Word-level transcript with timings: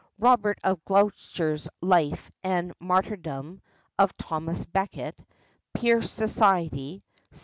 (Robert 0.17 0.57
of 0.63 0.83
Gloucester's 0.83 1.69
Life 1.79 2.31
and 2.43 2.73
Martyrdom 2.79 3.61
of 3.99 4.17
Thomas 4.17 4.65
Becket, 4.65 5.23
Percy 5.75 6.07
Society. 6.07 7.03